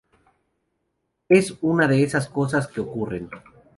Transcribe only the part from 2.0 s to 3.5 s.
esas cosas que ocurren".